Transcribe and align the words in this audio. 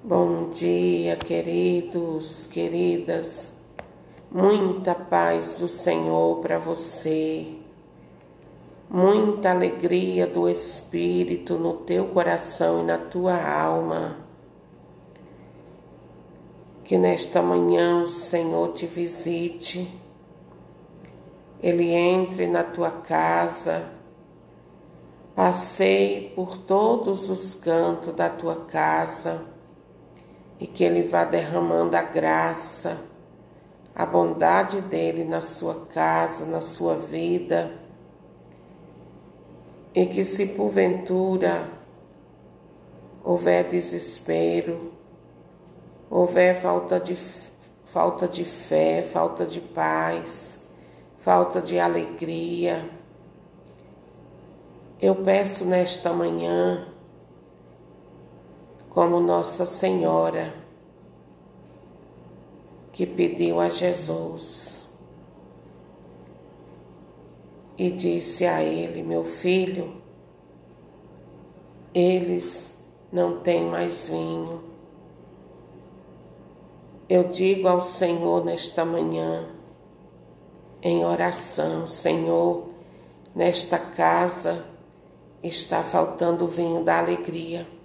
Bom 0.00 0.50
dia, 0.50 1.16
queridos, 1.16 2.46
queridas. 2.46 3.52
Muita 4.30 4.94
paz 4.94 5.58
do 5.58 5.66
Senhor 5.66 6.38
para 6.38 6.56
você. 6.56 7.56
Muita 8.88 9.50
alegria 9.50 10.24
do 10.24 10.48
Espírito 10.48 11.58
no 11.58 11.78
teu 11.78 12.06
coração 12.06 12.82
e 12.82 12.84
na 12.84 12.96
tua 12.96 13.44
alma. 13.44 14.18
Que 16.84 16.96
nesta 16.96 17.42
manhã 17.42 18.04
o 18.04 18.08
Senhor 18.08 18.74
te 18.74 18.86
visite. 18.86 19.92
Ele 21.60 21.90
entre 21.90 22.46
na 22.46 22.62
tua 22.62 22.92
casa. 22.92 23.90
Passeie 25.34 26.30
por 26.36 26.56
todos 26.56 27.28
os 27.28 27.52
cantos 27.52 28.14
da 28.14 28.30
tua 28.30 28.64
casa 28.66 29.57
e 30.58 30.66
que 30.66 30.84
Ele 30.84 31.02
vá 31.02 31.24
derramando 31.24 31.96
a 31.96 32.02
graça, 32.02 33.00
a 33.94 34.04
bondade 34.04 34.80
dele 34.80 35.24
na 35.24 35.40
sua 35.40 35.86
casa, 35.86 36.44
na 36.46 36.60
sua 36.60 36.94
vida, 36.94 37.72
e 39.94 40.06
que 40.06 40.24
se 40.24 40.46
porventura 40.46 41.68
houver 43.24 43.64
desespero, 43.64 44.92
houver 46.08 46.60
falta 46.60 47.00
de, 47.00 47.16
falta 47.84 48.28
de 48.28 48.44
fé, 48.44 49.02
falta 49.02 49.44
de 49.44 49.60
paz, 49.60 50.62
falta 51.18 51.60
de 51.60 51.78
alegria, 51.78 52.88
eu 55.00 55.14
peço 55.14 55.64
nesta 55.64 56.12
manhã 56.12 56.88
como 58.98 59.20
Nossa 59.20 59.64
Senhora, 59.64 60.52
que 62.90 63.06
pediu 63.06 63.60
a 63.60 63.68
Jesus 63.68 64.88
e 67.76 67.92
disse 67.92 68.44
a 68.44 68.60
ele: 68.60 69.04
Meu 69.04 69.22
filho, 69.22 70.02
eles 71.94 72.76
não 73.12 73.38
têm 73.38 73.66
mais 73.66 74.08
vinho. 74.08 74.64
Eu 77.08 77.28
digo 77.28 77.68
ao 77.68 77.80
Senhor 77.80 78.44
nesta 78.44 78.84
manhã, 78.84 79.48
em 80.82 81.04
oração: 81.04 81.86
Senhor, 81.86 82.70
nesta 83.32 83.78
casa 83.78 84.64
está 85.40 85.84
faltando 85.84 86.48
vinho 86.48 86.82
da 86.82 86.98
alegria 86.98 87.77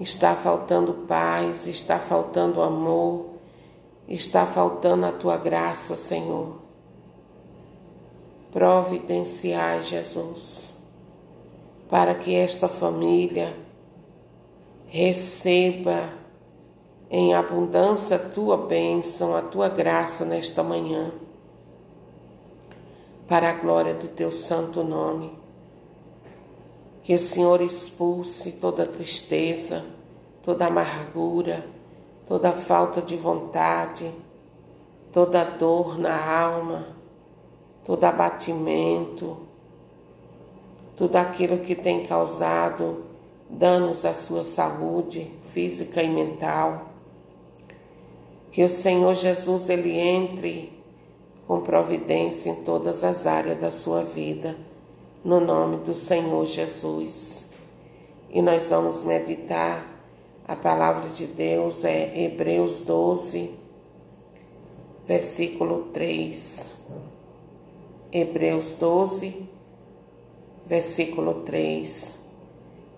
Está 0.00 0.34
faltando 0.34 0.92
paz, 1.06 1.66
está 1.66 1.98
faltando 2.00 2.60
amor, 2.60 3.26
está 4.08 4.44
faltando 4.44 5.06
a 5.06 5.12
tua 5.12 5.36
graça, 5.36 5.94
Senhor. 5.94 6.56
Providenciai, 8.50 9.82
Jesus, 9.82 10.76
para 11.88 12.14
que 12.14 12.34
esta 12.34 12.68
família 12.68 13.56
receba 14.86 16.12
em 17.10 17.34
abundância 17.34 18.16
a 18.16 18.18
tua 18.18 18.56
bênção, 18.56 19.36
a 19.36 19.42
tua 19.42 19.68
graça 19.68 20.24
nesta 20.24 20.62
manhã, 20.62 21.12
para 23.28 23.50
a 23.50 23.52
glória 23.52 23.94
do 23.94 24.08
teu 24.08 24.32
santo 24.32 24.82
nome. 24.82 25.43
Que 27.04 27.14
o 27.14 27.20
Senhor 27.20 27.60
expulse 27.60 28.52
toda 28.52 28.86
tristeza, 28.86 29.84
toda 30.42 30.64
amargura, 30.66 31.62
toda 32.26 32.50
falta 32.50 33.02
de 33.02 33.14
vontade, 33.14 34.10
toda 35.12 35.44
dor 35.44 35.98
na 35.98 36.16
alma, 36.40 36.88
todo 37.84 38.02
abatimento, 38.04 39.36
tudo 40.96 41.16
aquilo 41.16 41.58
que 41.58 41.74
tem 41.74 42.06
causado 42.06 43.04
danos 43.50 44.06
à 44.06 44.14
sua 44.14 44.42
saúde 44.42 45.30
física 45.52 46.02
e 46.02 46.08
mental. 46.08 46.86
Que 48.50 48.64
o 48.64 48.70
Senhor 48.70 49.14
Jesus 49.14 49.68
ele 49.68 49.92
entre 49.92 50.72
com 51.46 51.60
providência 51.60 52.48
em 52.48 52.64
todas 52.64 53.04
as 53.04 53.26
áreas 53.26 53.60
da 53.60 53.70
sua 53.70 54.02
vida 54.02 54.56
no 55.24 55.40
nome 55.40 55.78
do 55.78 55.94
Senhor 55.94 56.44
Jesus. 56.46 57.46
E 58.30 58.42
nós 58.42 58.68
vamos 58.68 59.04
meditar 59.04 59.86
a 60.46 60.54
palavra 60.54 61.08
de 61.08 61.26
Deus 61.26 61.82
é 61.82 62.24
Hebreus 62.24 62.82
12, 62.82 63.50
versículo 65.06 65.84
3. 65.94 66.76
Hebreus 68.12 68.74
12, 68.74 69.48
versículo 70.66 71.42
3. 71.42 72.18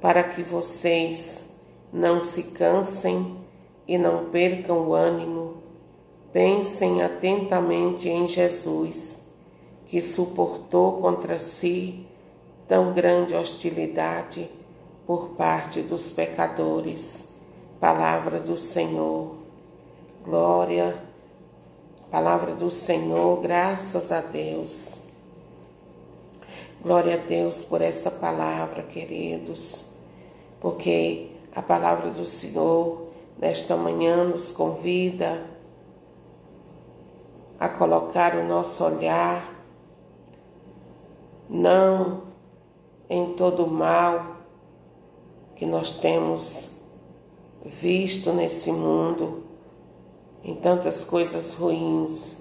Para 0.00 0.22
que 0.22 0.42
vocês 0.42 1.50
não 1.92 2.20
se 2.20 2.44
cansem 2.44 3.36
e 3.86 3.98
não 3.98 4.30
percam 4.30 4.88
o 4.88 4.94
ânimo, 4.94 5.58
pensem 6.32 7.02
atentamente 7.02 8.08
em 8.08 8.26
Jesus, 8.26 9.20
que 9.86 10.00
suportou 10.00 11.02
contra 11.02 11.38
si 11.38 12.06
tão 12.66 12.92
grande 12.92 13.34
hostilidade 13.34 14.50
por 15.06 15.30
parte 15.30 15.82
dos 15.82 16.10
pecadores. 16.10 17.28
Palavra 17.80 18.40
do 18.40 18.56
Senhor. 18.56 19.36
Glória. 20.24 20.96
Palavra 22.10 22.54
do 22.54 22.70
Senhor, 22.70 23.40
graças 23.40 24.12
a 24.12 24.20
Deus. 24.20 25.00
Glória 26.80 27.14
a 27.14 27.16
Deus 27.16 27.62
por 27.64 27.80
essa 27.80 28.10
palavra, 28.10 28.82
queridos, 28.82 29.84
porque 30.60 31.30
a 31.54 31.62
palavra 31.62 32.10
do 32.10 32.24
Senhor 32.24 33.08
nesta 33.38 33.74
manhã 33.76 34.22
nos 34.22 34.52
convida 34.52 35.46
a 37.58 37.68
colocar 37.68 38.36
o 38.36 38.44
nosso 38.44 38.84
olhar 38.84 39.54
não 41.48 42.33
em 43.08 43.34
todo 43.34 43.64
o 43.64 43.70
mal 43.70 44.36
que 45.56 45.66
nós 45.66 45.94
temos 45.94 46.70
visto 47.64 48.32
nesse 48.32 48.70
mundo, 48.70 49.44
em 50.42 50.54
tantas 50.54 51.04
coisas 51.04 51.54
ruins, 51.54 52.36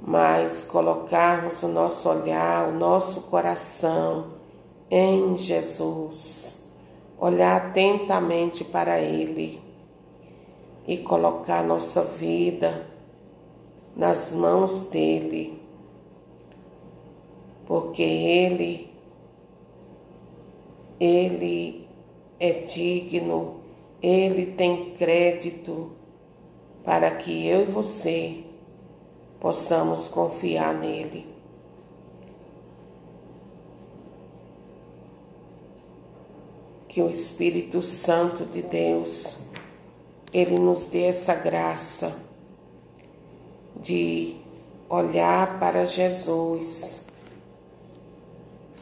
mas 0.00 0.64
colocarmos 0.64 1.62
o 1.62 1.68
nosso 1.68 2.08
olhar, 2.08 2.68
o 2.68 2.72
nosso 2.72 3.22
coração 3.22 4.32
em 4.90 5.36
Jesus, 5.36 6.62
olhar 7.18 7.68
atentamente 7.68 8.64
para 8.64 9.00
Ele 9.00 9.62
e 10.86 10.98
colocar 10.98 11.62
nossa 11.62 12.02
vida 12.02 12.86
nas 13.94 14.32
mãos 14.32 14.84
dele, 14.84 15.62
porque 17.66 18.02
Ele 18.02 18.90
ele 21.00 21.88
é 22.38 22.52
digno, 22.52 23.62
ele 24.02 24.46
tem 24.52 24.90
crédito 24.92 25.92
para 26.84 27.10
que 27.10 27.46
eu 27.46 27.62
e 27.62 27.64
você 27.64 28.44
possamos 29.40 30.08
confiar 30.08 30.74
nele. 30.74 31.26
Que 36.86 37.00
o 37.00 37.08
Espírito 37.08 37.80
Santo 37.80 38.44
de 38.44 38.60
Deus, 38.60 39.38
ele 40.32 40.58
nos 40.58 40.86
dê 40.86 41.04
essa 41.04 41.34
graça 41.34 42.14
de 43.80 44.36
olhar 44.88 45.58
para 45.58 45.86
Jesus 45.86 47.00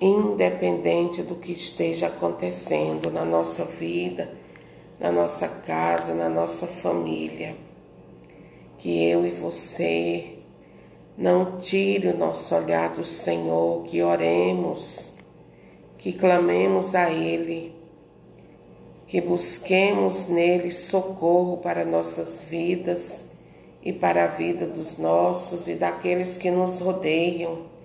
independente 0.00 1.22
do 1.22 1.34
que 1.34 1.52
esteja 1.52 2.06
acontecendo 2.06 3.10
na 3.10 3.24
nossa 3.24 3.64
vida, 3.64 4.32
na 4.98 5.10
nossa 5.10 5.48
casa, 5.48 6.14
na 6.14 6.28
nossa 6.28 6.66
família. 6.66 7.56
Que 8.78 9.04
eu 9.04 9.26
e 9.26 9.30
você 9.30 10.38
não 11.16 11.58
tire 11.58 12.08
o 12.08 12.16
nosso 12.16 12.54
olhar 12.54 12.90
do 12.90 13.04
Senhor, 13.04 13.82
que 13.84 14.00
oremos, 14.02 15.10
que 15.98 16.12
clamemos 16.12 16.94
a 16.94 17.10
Ele, 17.10 17.74
que 19.06 19.20
busquemos 19.20 20.28
nele 20.28 20.70
socorro 20.70 21.56
para 21.56 21.84
nossas 21.84 22.44
vidas 22.44 23.30
e 23.82 23.92
para 23.92 24.24
a 24.24 24.26
vida 24.28 24.64
dos 24.64 24.96
nossos 24.96 25.66
e 25.66 25.74
daqueles 25.74 26.36
que 26.36 26.50
nos 26.50 26.78
rodeiam 26.78 27.77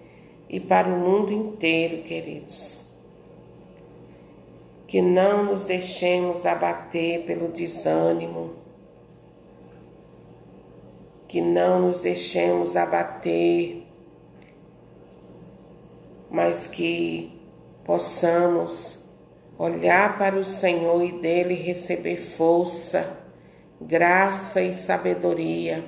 e 0.49 0.59
para 0.59 0.87
o 0.87 0.97
mundo 0.97 1.31
inteiro, 1.31 2.03
queridos. 2.03 2.83
que 4.93 5.01
não 5.01 5.45
nos 5.45 5.65
deixemos 5.65 6.45
abater 6.45 7.23
pelo 7.25 7.47
desânimo, 7.47 8.53
que 11.27 11.41
não 11.41 11.87
nos 11.87 11.99
deixemos 11.99 12.75
abater, 12.75 13.87
mas 16.29 16.67
que 16.67 17.41
possamos 17.83 18.99
olhar 19.57 20.19
para 20.19 20.35
o 20.35 20.43
Senhor 20.43 21.03
e 21.03 21.11
dele 21.13 21.55
receber 21.55 22.17
força, 22.17 23.17
graça 23.81 24.61
e 24.61 24.75
sabedoria 24.75 25.83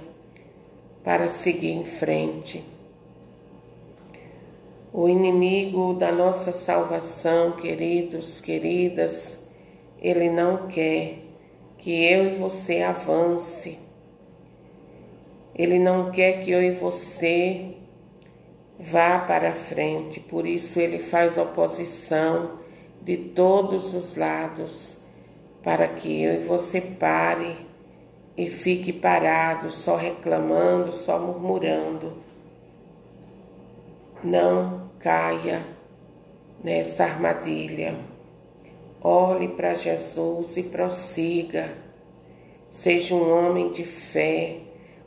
para 1.04 1.30
seguir 1.30 1.74
em 1.74 1.86
frente. 1.86 2.75
O 4.98 5.10
inimigo 5.10 5.94
da 5.94 6.10
nossa 6.10 6.54
salvação, 6.54 7.52
queridos, 7.52 8.40
queridas, 8.40 9.46
ele 10.02 10.30
não 10.30 10.70
quer 10.70 11.18
que 11.78 11.92
eu 12.06 12.28
e 12.28 12.36
você 12.36 12.82
avance. 12.82 13.78
Ele 15.54 15.80
não 15.80 16.12
quer 16.12 16.46
que 16.46 16.50
eu 16.50 16.64
e 16.64 16.72
você 16.72 17.74
vá 18.80 19.20
para 19.20 19.54
frente, 19.54 20.22
por 20.22 20.48
isso 20.48 20.80
ele 20.80 21.00
faz 21.00 21.38
oposição 21.38 22.52
de 23.02 23.18
todos 23.18 23.94
os 23.94 24.16
lados, 24.16 24.96
para 25.62 25.90
que 25.90 26.24
eu 26.24 26.36
e 26.36 26.46
você 26.46 26.80
pare 26.80 27.58
e 28.38 28.50
fique 28.50 28.94
parado, 28.94 29.72
só 29.72 29.98
reclamando, 29.98 30.94
só 30.94 31.20
murmurando. 31.20 32.24
Não 34.24 34.90
caia 35.00 35.66
nessa 36.64 37.04
armadilha. 37.04 37.96
Olhe 39.02 39.50
para 39.50 39.76
Jesus 39.76 40.58
e 40.58 40.64
prossiga. 40.64 41.74
Seja 42.70 43.14
um 43.14 43.32
homem 43.32 43.72
de 43.72 43.84
fé, 43.84 44.58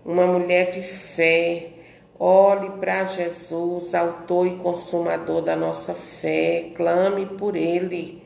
uma 0.05 0.27
mulher 0.27 0.71
de 0.71 0.83
fé. 0.83 1.71
Olhe 2.19 2.71
para 2.79 3.07
Jesus, 3.07 3.95
autor 3.95 4.47
e 4.47 4.57
consumador 4.57 5.43
da 5.43 5.57
nossa 5.57 5.95
fé. 5.95 6.71
Clame 6.77 7.27
por 7.27 7.57
Ele. 7.57 8.23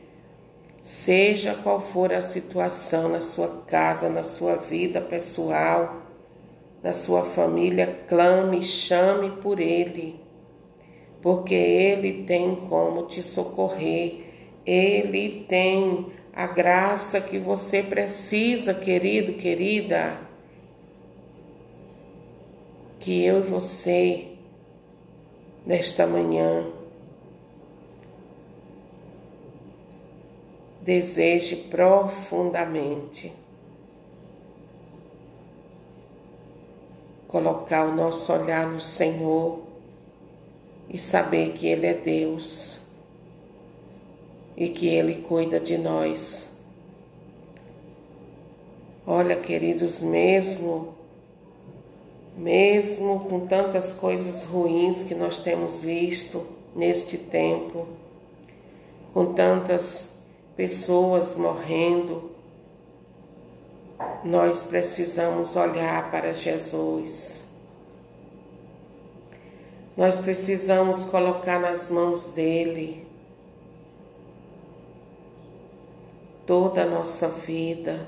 Seja 0.81 1.55
qual 1.63 1.79
for 1.79 2.13
a 2.13 2.21
situação 2.21 3.09
na 3.09 3.21
sua 3.21 3.63
casa, 3.65 4.09
na 4.09 4.21
sua 4.21 4.57
vida 4.57 4.99
pessoal, 4.99 6.01
na 6.83 6.93
sua 6.93 7.23
família, 7.23 8.01
clame, 8.07 8.61
chame 8.61 9.31
por 9.41 9.59
Ele 9.59 10.22
porque 11.23 11.55
Ele 11.55 12.25
tem 12.25 12.53
como 12.53 13.07
te 13.07 13.23
socorrer, 13.23 14.25
Ele 14.65 15.45
tem 15.47 16.07
a 16.33 16.45
graça 16.47 17.21
que 17.21 17.39
você 17.39 17.81
precisa, 17.81 18.73
querido, 18.73 19.33
querida. 19.33 20.19
Que 22.99 23.23
eu 23.23 23.39
e 23.39 23.43
você, 23.43 24.27
nesta 25.65 26.05
manhã, 26.05 26.67
deseje 30.81 31.55
profundamente 31.55 33.31
colocar 37.29 37.85
o 37.85 37.95
nosso 37.95 38.31
olhar 38.33 38.67
no 38.67 38.79
Senhor 38.81 39.72
e 40.93 40.97
saber 40.97 41.53
que 41.53 41.67
Ele 41.67 41.87
é 41.87 41.93
Deus 41.93 42.77
e 44.55 44.69
que 44.69 44.87
Ele 44.87 45.23
cuida 45.27 45.59
de 45.59 45.77
nós. 45.77 46.47
Olha, 49.05 49.35
queridos, 49.35 50.01
mesmo 50.01 50.93
mesmo 52.35 53.19
com 53.21 53.45
tantas 53.45 53.93
coisas 53.93 54.43
ruins 54.43 55.03
que 55.03 55.13
nós 55.13 55.37
temos 55.37 55.81
visto 55.81 56.45
neste 56.75 57.17
tempo, 57.17 57.87
com 59.13 59.33
tantas 59.33 60.17
pessoas 60.55 61.37
morrendo, 61.37 62.31
nós 64.23 64.63
precisamos 64.63 65.55
olhar 65.55 66.09
para 66.09 66.33
Jesus. 66.33 67.42
Nós 69.95 70.17
precisamos 70.17 71.05
colocar 71.05 71.59
nas 71.59 71.91
mãos 71.91 72.25
dele 72.25 73.05
toda 76.47 76.81
a 76.81 76.85
nossa 76.85 77.27
vida, 77.27 78.07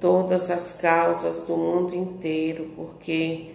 todas 0.00 0.50
as 0.50 0.72
causas 0.72 1.42
do 1.42 1.56
mundo 1.56 1.94
inteiro, 1.94 2.72
porque 2.74 3.52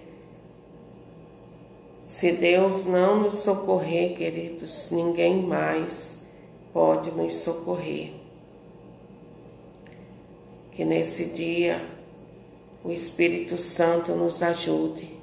se 2.05 2.31
Deus 2.31 2.85
não 2.85 3.23
nos 3.23 3.39
socorrer, 3.39 4.15
queridos, 4.15 4.89
ninguém 4.89 5.43
mais 5.43 6.21
pode 6.71 7.11
nos 7.11 7.33
socorrer. 7.35 8.13
Que 10.71 10.85
nesse 10.85 11.25
dia 11.25 11.85
o 12.81 12.91
Espírito 12.93 13.57
Santo 13.57 14.13
nos 14.13 14.41
ajude 14.41 15.20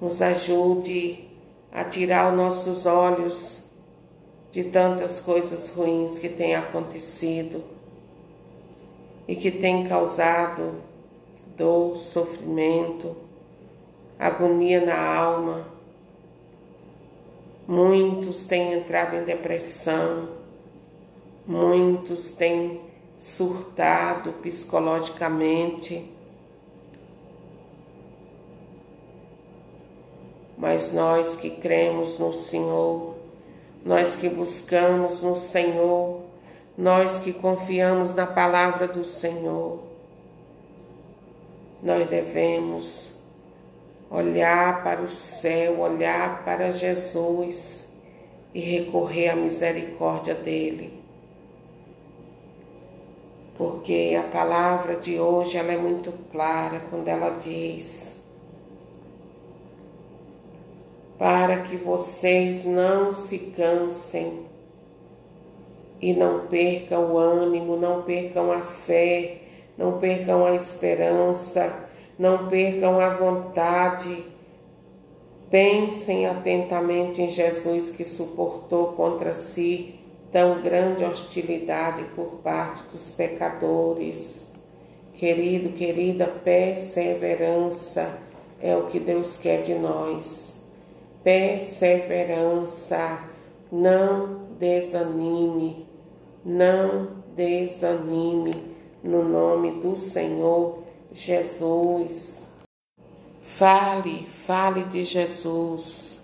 nos 0.00 0.22
ajude 0.22 1.28
a 1.72 1.84
tirar 1.84 2.30
os 2.30 2.36
nossos 2.36 2.86
olhos 2.86 3.60
de 4.50 4.64
tantas 4.64 5.20
coisas 5.20 5.68
ruins 5.68 6.18
que 6.18 6.28
têm 6.28 6.54
acontecido 6.56 7.62
e 9.28 9.36
que 9.36 9.50
têm 9.50 9.86
causado 9.86 10.74
dor, 11.56 11.96
sofrimento, 11.96 13.16
agonia 14.18 14.84
na 14.84 14.98
alma. 14.98 15.66
Muitos 17.68 18.44
têm 18.46 18.72
entrado 18.72 19.14
em 19.14 19.22
depressão, 19.22 20.30
muitos 21.46 22.32
têm 22.32 22.80
surtado 23.16 24.32
psicologicamente 24.42 26.10
mas 30.60 30.92
nós 30.92 31.34
que 31.36 31.48
cremos 31.48 32.18
no 32.18 32.34
Senhor, 32.34 33.14
nós 33.82 34.14
que 34.14 34.28
buscamos 34.28 35.22
no 35.22 35.34
Senhor, 35.34 36.20
nós 36.76 37.18
que 37.18 37.32
confiamos 37.32 38.12
na 38.12 38.26
palavra 38.26 38.86
do 38.86 39.02
Senhor, 39.02 39.80
nós 41.82 42.06
devemos 42.10 43.14
olhar 44.10 44.84
para 44.84 45.00
o 45.00 45.08
céu, 45.08 45.80
olhar 45.80 46.44
para 46.44 46.72
Jesus 46.72 47.86
e 48.52 48.60
recorrer 48.60 49.30
à 49.30 49.36
misericórdia 49.36 50.34
dele. 50.34 51.02
Porque 53.56 54.14
a 54.18 54.24
palavra 54.24 54.96
de 54.96 55.18
hoje 55.18 55.56
ela 55.56 55.72
é 55.72 55.78
muito 55.78 56.12
clara 56.30 56.82
quando 56.90 57.08
ela 57.08 57.30
diz: 57.38 58.19
para 61.20 61.58
que 61.58 61.76
vocês 61.76 62.64
não 62.64 63.12
se 63.12 63.36
cansem 63.54 64.46
e 66.00 66.14
não 66.14 66.46
percam 66.46 67.12
o 67.12 67.18
ânimo, 67.18 67.76
não 67.76 68.00
percam 68.00 68.50
a 68.50 68.60
fé, 68.60 69.42
não 69.76 69.98
percam 69.98 70.46
a 70.46 70.54
esperança, 70.54 71.90
não 72.18 72.48
percam 72.48 72.98
a 72.98 73.10
vontade. 73.10 74.24
Pensem 75.50 76.26
atentamente 76.26 77.20
em 77.20 77.28
Jesus 77.28 77.90
que 77.90 78.02
suportou 78.02 78.92
contra 78.92 79.34
si 79.34 79.96
tão 80.32 80.62
grande 80.62 81.04
hostilidade 81.04 82.02
por 82.16 82.38
parte 82.42 82.82
dos 82.84 83.10
pecadores. 83.10 84.50
Querido, 85.12 85.68
querida, 85.76 86.26
perseverança 86.26 88.10
é 88.58 88.74
o 88.74 88.86
que 88.86 88.98
Deus 88.98 89.36
quer 89.36 89.60
de 89.60 89.74
nós 89.74 90.49
perseverança. 91.22 93.20
Não 93.70 94.48
desanime, 94.58 95.86
não 96.44 97.22
desanime, 97.36 98.76
no 99.02 99.22
nome 99.22 99.80
do 99.80 99.96
Senhor 99.96 100.82
Jesus. 101.12 102.48
Fale, 103.40 104.26
fale 104.26 104.84
de 104.84 105.04
Jesus, 105.04 106.20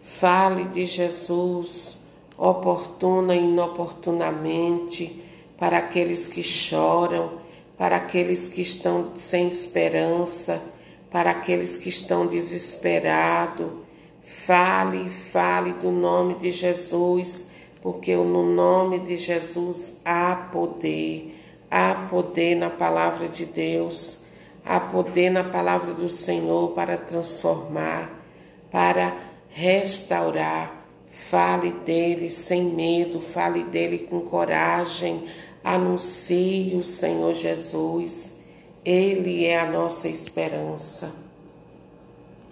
fale 0.00 0.64
de 0.64 0.86
Jesus, 0.86 1.98
oportuna 2.38 3.34
e 3.34 3.44
inoportunamente, 3.44 5.22
para 5.58 5.78
aqueles 5.78 6.26
que 6.26 6.42
choram, 6.42 7.40
para 7.76 7.96
aqueles 7.96 8.48
que 8.48 8.62
estão 8.62 9.12
sem 9.16 9.48
esperança, 9.48 10.62
para 11.10 11.30
aqueles 11.30 11.76
que 11.76 11.88
estão 11.88 12.26
desesperados 12.26 13.85
Fale, 14.26 15.08
fale 15.08 15.74
do 15.74 15.92
nome 15.92 16.34
de 16.34 16.50
Jesus, 16.50 17.44
porque 17.80 18.16
no 18.16 18.42
nome 18.42 18.98
de 18.98 19.16
Jesus 19.16 20.00
há 20.04 20.48
poder, 20.50 21.40
há 21.70 22.08
poder 22.10 22.56
na 22.56 22.68
palavra 22.68 23.28
de 23.28 23.44
Deus, 23.44 24.18
há 24.64 24.80
poder 24.80 25.30
na 25.30 25.44
palavra 25.44 25.94
do 25.94 26.08
Senhor 26.08 26.72
para 26.72 26.96
transformar, 26.96 28.20
para 28.68 29.16
restaurar. 29.48 30.74
Fale 31.08 31.70
dele 31.70 32.28
sem 32.28 32.64
medo, 32.64 33.20
fale 33.20 33.62
dele 33.62 34.08
com 34.10 34.22
coragem, 34.22 35.28
anuncie 35.62 36.74
o 36.74 36.82
Senhor 36.82 37.32
Jesus. 37.32 38.34
Ele 38.84 39.46
é 39.46 39.60
a 39.60 39.70
nossa 39.70 40.08
esperança. 40.08 41.25